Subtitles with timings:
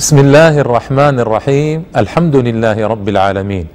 [0.00, 3.66] بسم الله الرحمن الرحيم الحمد لله رب العالمين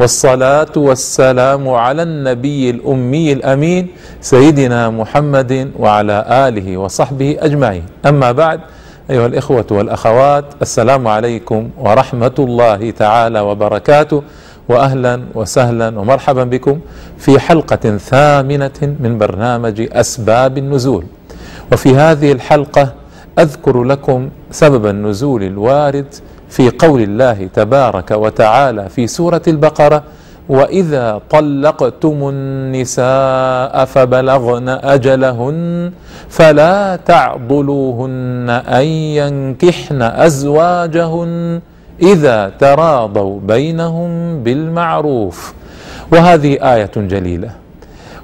[0.00, 3.88] والصلاة والسلام على النبي الأمي الأمين
[4.20, 8.60] سيدنا محمد وعلى آله وصحبه أجمعين أما بعد
[9.10, 14.22] أيها الإخوة والأخوات السلام عليكم ورحمة الله تعالى وبركاته
[14.68, 16.80] واهلا وسهلا ومرحبا بكم
[17.18, 21.04] في حلقه ثامنه من برنامج اسباب النزول
[21.72, 23.01] وفي هذه الحلقة
[23.38, 26.06] أذكر لكم سبب النزول الوارد
[26.48, 30.02] في قول الله تبارك وتعالى في سورة البقرة
[30.48, 35.92] وإذا طلقتم النساء فبلغن أجلهن
[36.28, 41.60] فلا تعضلوهن أن ينكحن أزواجهن
[42.02, 45.54] إذا تراضوا بينهم بالمعروف.
[46.12, 47.61] وهذه آية جليلة.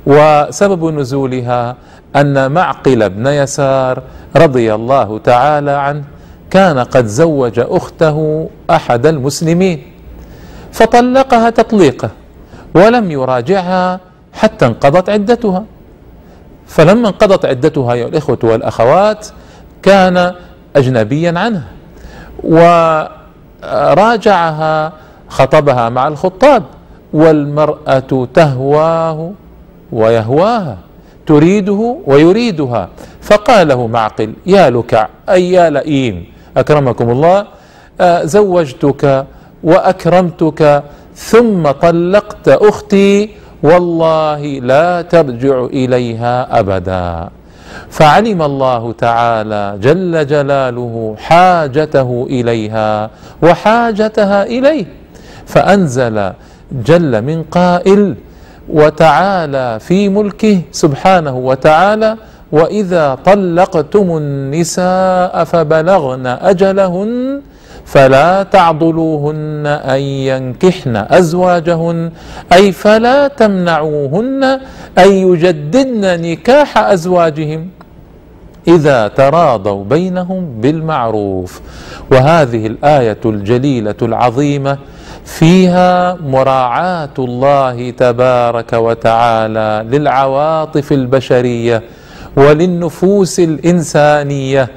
[0.08, 1.76] وسبب نزولها
[2.16, 4.02] أن معقل بن يسار
[4.36, 6.04] رضي الله تعالى عنه
[6.50, 9.82] كان قد زوج أخته أحد المسلمين
[10.72, 12.10] فطلقها تطليقه
[12.74, 14.00] ولم يراجعها
[14.32, 15.64] حتى انقضت عدتها.
[16.66, 19.26] فلما انقضت عدتها يا الإخوة والأخوات
[19.82, 20.34] كان
[20.76, 21.64] اجنبيا عنها
[23.62, 24.92] وراجعها
[25.28, 26.62] خطبها مع الخطاب
[27.12, 29.32] والمرأة تهواه
[29.92, 30.78] ويهواها
[31.26, 32.88] تريده ويريدها.
[33.22, 36.24] فقال له معقل يا لكع أي يا لئيم
[36.56, 37.46] أكرمكم الله
[38.00, 39.26] آه، زوجتك
[39.64, 40.82] وأكرمتك
[41.14, 43.30] ثم طلقت أختي
[43.62, 47.28] والله لا ترجع إليها أبدا.
[47.90, 53.10] فعلم الله تعالى جل جلاله حاجته إليها
[53.42, 54.86] وحاجتها إليه.
[55.46, 56.32] فأنزل
[56.72, 58.14] جل من قائل
[58.70, 62.16] وتعالى في ملكه سبحانه وتعالى
[62.52, 67.40] وإذا طلقتم النساء فبلغن أجلهن
[67.84, 72.10] فلا تعضلوهن أن ينكحن أزواجهن
[72.52, 74.44] أي فلا تمنعوهن
[74.98, 77.68] أن يجددن نكاح أزواجهم
[78.68, 81.60] إذا تراضوا بينهم بالمعروف.
[82.12, 84.78] وهذه الآية الجليلة العظيمة
[85.28, 91.82] فيها مراعاة الله تبارك وتعالى للعواطف البشرية
[92.36, 94.68] وللنفوس الإنسانية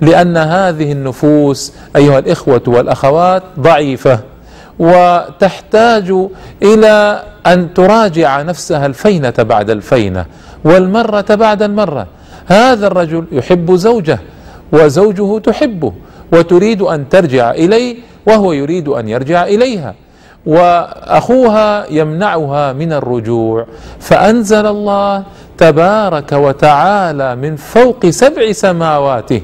[0.00, 4.20] لأن هذه النفوس أيها الإخوة والأخوات ضعيفة
[4.78, 6.14] وتحتاج
[6.62, 10.26] إلى أن تراجع نفسها الفينة بعد الفينة
[10.64, 12.06] والمرة بعد المرة.
[12.46, 14.18] هذا الرجل يحب زوجة
[14.72, 15.92] وزوجه تحبه
[16.32, 17.96] وتريد أن ترجع اليه
[18.26, 19.94] وهو يريد أن يرجع إليها.
[20.46, 23.66] وأخوها يمنعها من الرجوع.
[24.00, 25.24] فأنزل الله
[25.58, 29.42] تبارك وتعالى من فوق سبع سماواته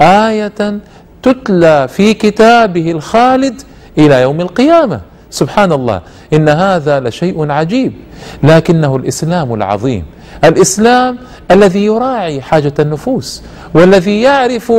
[0.00, 0.78] آية
[1.22, 3.62] تتلى في كتابه الخالد
[3.98, 5.00] إلى يوم القيامة.
[5.30, 6.00] سبحان الله
[6.32, 7.92] إن هذا لشيء عجيب.
[8.42, 10.04] لكنه الإسلام العظيم.
[10.44, 11.18] الإسلام
[11.50, 13.42] الذي يراعي حاجة النفوس
[13.74, 14.72] والذي يعرف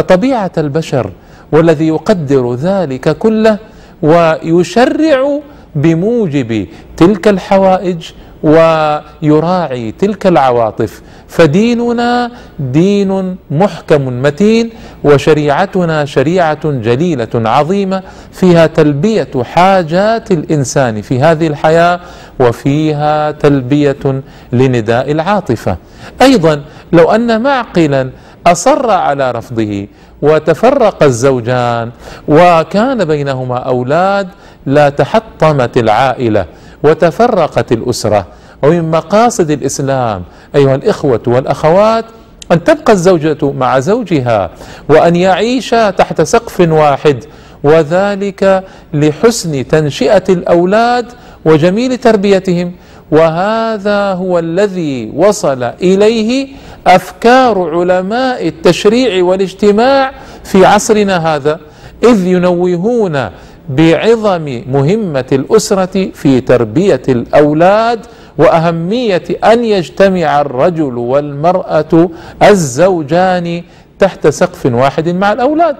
[0.00, 1.10] طبيعة البشر
[1.52, 3.58] والذي يقدر ذلك كله
[4.02, 5.40] ويشرع
[5.74, 8.10] بموجب تلك الحوائج
[8.42, 11.02] ويراعي تلك العواطف.
[11.28, 14.70] فديننا دين محكم متين
[15.04, 18.02] وشريعتنا شريعة جليلة عظيمة
[18.32, 22.00] فيها تلبية حاجات الإنسان في هذه الحياة
[22.40, 25.76] وفيها تلبية لنداء العاطفة.
[26.22, 26.62] أيضا
[26.92, 28.10] لو أن معقلا
[28.46, 29.86] أصر على رفضه
[30.22, 31.90] وتفرق الزوجان
[32.28, 34.28] وكان بينهما أولاد
[34.66, 36.46] لا تحطمت العائلة
[36.82, 38.26] وتفرقت الأسرة.
[38.62, 40.22] ومن مقاصد الإسلام
[40.54, 42.04] أيها الإخوة والأخوات
[42.52, 44.50] أن تبقى الزوجة مع زوجها
[44.88, 47.24] وأن يعيشا تحت سقف واحد
[47.64, 48.64] وذلك
[48.94, 51.06] لحسن تنشئة الأولاد
[51.44, 52.72] وجميل تربيتهم.
[53.10, 56.48] وهذا هو الذي وصل إليه
[56.86, 60.12] أفكار علماء التشريع والاجتماع
[60.44, 61.60] في عصرنا هذا
[62.04, 63.30] إذ ينوهون
[63.68, 68.06] بعظم مهمة الأسرة في تربية الأولاد
[68.38, 72.10] وأهمية أن يجتمع الرجل والمرأة
[72.42, 73.62] الزوجان
[73.98, 75.76] تحت سقف واحد مع الأولاد.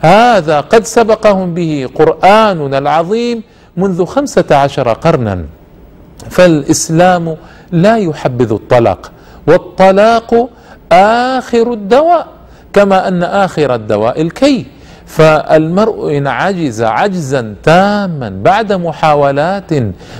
[0.00, 3.42] هذا قد سبقهم به قرآننا العظيم
[3.76, 5.44] منذ خمسة عشر قرنا.
[6.30, 7.36] فالإسلام
[7.72, 9.10] لا يحبذ الطلاق.
[9.46, 10.48] والطلاق
[10.92, 12.26] آخر الدواء
[12.72, 14.66] كما أن آخر الدواء الكي.
[15.06, 19.70] فالمرء إن عجز عجزا تاما بعد محاولات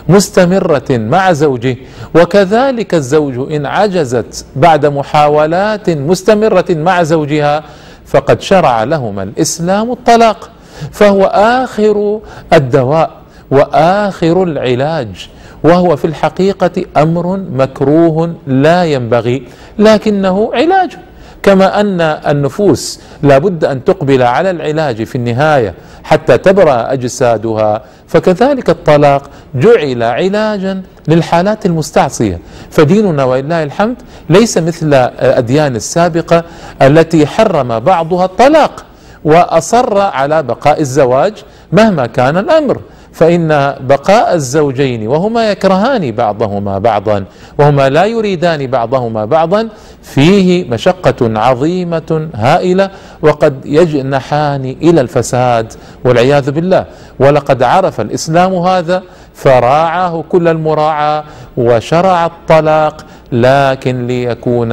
[0.08, 1.76] مستمرة مع زوجه
[2.14, 7.62] وكذلك الزوج إن عجزت بعد محاولات مستمرة مع زوجها
[8.06, 10.50] فقد شرع لهما الإسلام الطلاق.
[10.93, 12.20] فهو آخر
[12.52, 13.11] الدواء
[13.50, 15.28] وآخر العلاج
[15.64, 19.43] وهو في الحقيقة أمر مكروه لا ينبغي
[19.79, 20.97] لكنه علاج.
[21.43, 25.75] كما أن النفوس لابد أن تقبل على العلاج في النهاية
[26.05, 32.38] حتى تبرأ أجسادها فكذلك الطلاق جعل علاجا للحالات المستعصية.
[32.70, 33.97] فديننا ولله الحمد
[34.31, 36.44] ليس مثل الأديان السابقة
[36.82, 38.85] التي حرم بعضها الطلاق
[39.25, 41.35] وأصر على بقاء الزواج
[41.73, 42.81] مهما كان الأمر.
[43.17, 47.25] فإن بقاء الزوجين وهما يكرهان بعضهما بعضا
[47.59, 49.69] وهما لا يريدان بعضهما بعضا
[50.03, 52.91] فيه مشقة عظيمة هائلة
[53.23, 55.73] وقد يجنحان إلى الفساد
[56.05, 56.85] والعياذ بالله.
[57.19, 59.03] ولقد عرف الإسلام هذا
[59.35, 61.25] فراعاه كل المراعاة
[61.57, 64.73] وشرع الطلاق لكن ليكون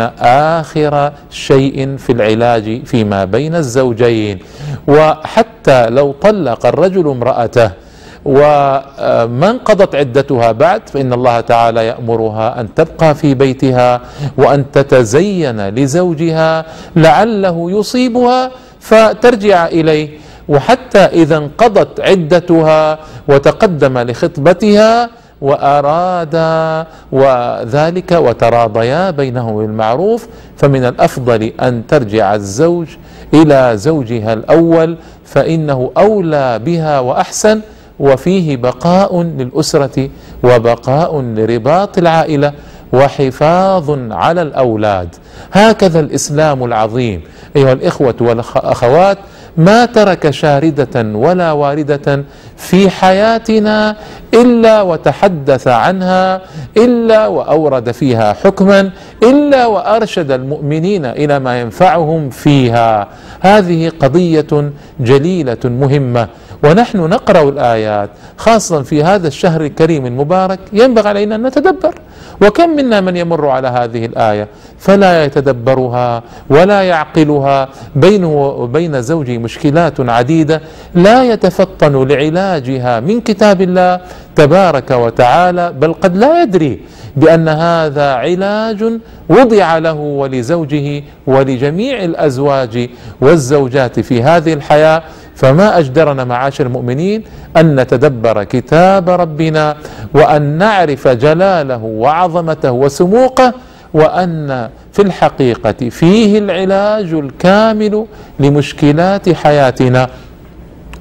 [0.59, 4.39] آخر شيء في العلاج فيما بين الزوجين.
[4.87, 7.82] وحتى لو طلق الرجل امرأته
[8.25, 14.01] وما انقضت عدتها بعد فإن الله تعالى يأمرها أن تبقى في بيتها
[14.37, 16.65] وأن تتزين لزوجها
[16.95, 20.09] لعله يصيبها فترجع إليه.
[20.49, 25.09] وحتى إذا انقضت عدتها وتقدم لخطبتها
[25.41, 30.27] وأرادا وذلك وتراضيا بينهم بالمعروف
[30.57, 32.87] فمن الأفضل أن ترجع الزوج
[33.33, 37.61] إلى زوجها الأول فإنه أولى بها وأحسن
[37.99, 40.09] وفيه بقاء للأسرة
[40.43, 42.53] وبقاء لرباط العائلة
[42.93, 45.15] وحفاظ على الأولاد.
[45.51, 47.21] هكذا الإسلام العظيم.
[47.55, 49.17] أيها الإخوة والأخوات
[49.57, 52.23] ما ترك شاردة ولا واردة
[52.57, 53.95] في حياتنا
[54.33, 56.41] إلا وتحدث عنها
[56.77, 58.89] إلا وأورد فيها حكما
[59.23, 63.07] إلا وأرشد المؤمنين إلى ما ينفعهم فيها.
[63.39, 66.27] هذه قضية جليلة مهمة.
[66.63, 71.95] ونحن نقرأ الآيات خاصة في هذا الشهر الكريم المبارك ينبغي علينا أن نتدبر.
[72.41, 74.47] وكم منا من يمر على هذه الآية؟
[74.79, 77.69] فلا يتدبرها ولا يعقلها.
[77.95, 80.61] بينه وبين زوجه مشكلات عديدة
[80.95, 83.99] لا يتفطن لعلاجها من كتاب الله
[84.35, 86.79] تبارك وتعالى بل قد لا يدري
[87.15, 88.83] بأن هذا علاج
[89.29, 92.89] وضع له ولزوجه ولجميع الأزواج
[93.21, 95.03] والزوجات في هذه الحياة.
[95.35, 97.23] فما أجدرنا معاشر المؤمنين
[97.57, 99.75] أن نتدبر كتاب ربنا
[100.13, 103.53] وأن نعرف جلاله وعظمته وسموقه
[103.93, 108.05] وأن في الحقيقة فيه العلاج الكامل
[108.39, 110.07] لمشكلات حياتنا.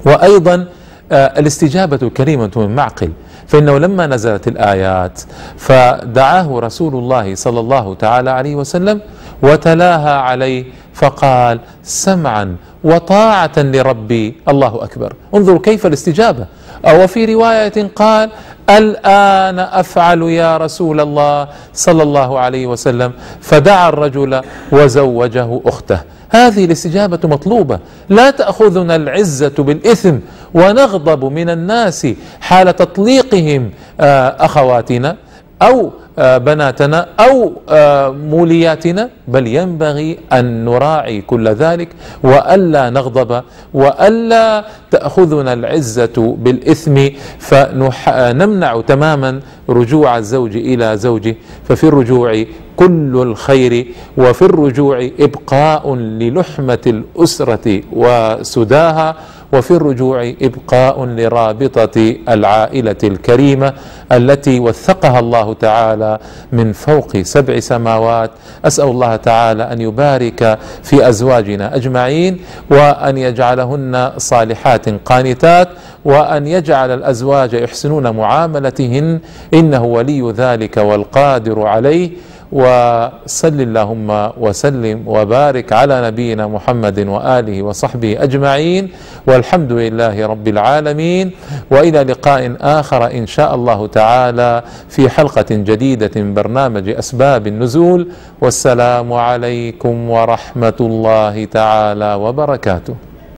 [0.05, 0.65] وأيضا
[1.11, 3.11] آه، الاستجابة كريمة من معقل.
[3.47, 5.21] فإنه لما نزلت الآيات
[5.57, 9.01] فدعاه رسول الله صلى الله تعالى عليه وسلم
[9.41, 14.35] وتلاها عليه فقال سمعا وطاعة لربي.
[14.49, 15.13] الله أكبر.
[15.35, 16.45] انظروا كيف الاستجابة.
[16.85, 18.29] أو في رواية قال
[18.69, 23.11] الآن أفعل يا رسول الله صلى الله عليه وسلم.
[23.41, 24.41] فدعا الرجل
[24.71, 25.99] وزوجه أخته.
[26.29, 27.79] هذه الاستجابة مطلوبة.
[28.09, 30.15] لا تأخذنا العزة بالإثم
[30.53, 32.07] ونغضب من الناس
[32.41, 35.15] حال تطليقهم آه، أخواتنا.
[35.61, 41.89] أو بناتنا أو آه، مولياتنا بل ينبغي أن نراعي كل ذلك
[42.23, 43.43] وألا نغضب
[43.73, 47.07] وألا تأخذنا العزة بالإثم
[47.39, 49.39] فنمنع تماما
[49.69, 51.35] رجوع الزوج إلى زوجه.
[51.69, 52.43] ففي الرجوع
[52.75, 59.15] كل الخير وفي الرجوع إبقاء للحمة الأسرة وسداها.
[59.53, 63.73] وفي الرجوع إبقاء لرابطة العائلة الكريمة
[64.11, 66.19] التي وثقها الله تعالى
[66.51, 68.31] من فوق سبع سماوات.
[68.65, 72.39] أسأل الله تعالى أن يبارك في أزواجنا أجمعين
[72.71, 75.69] وأن يجعلهن صالحات قانتات
[76.05, 79.19] وأن يجعل الأزواج يحسنون معاملتهن
[79.53, 82.11] إنه ولي ذلك والقادر عليه.
[82.53, 88.89] وصل اللهم وسلم وبارك على نبينا محمد وآله وصحبه أجمعين
[89.27, 91.31] والحمد لله رب العالمين
[91.71, 98.07] وإلى لقاء آخر إن شاء الله تعالى في حلقة جديدة من برنامج أسباب النزول
[98.41, 102.95] والسلام عليكم ورحمة الله تعالى وبركاته